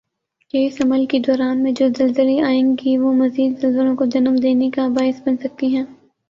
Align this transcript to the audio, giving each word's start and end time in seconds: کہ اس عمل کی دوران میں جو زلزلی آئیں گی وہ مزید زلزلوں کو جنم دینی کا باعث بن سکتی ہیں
کہ 0.53 0.65
اس 0.67 0.81
عمل 0.81 1.05
کی 1.05 1.19
دوران 1.19 1.61
میں 1.63 1.71
جو 1.71 1.87
زلزلی 1.97 2.39
آئیں 2.41 2.75
گی 2.75 2.97
وہ 2.97 3.13
مزید 3.13 3.59
زلزلوں 3.59 3.95
کو 3.95 4.05
جنم 4.05 4.35
دینی 4.35 4.69
کا 4.71 4.87
باعث 4.87 5.21
بن 5.25 5.37
سکتی 5.37 5.75
ہیں 5.75 5.83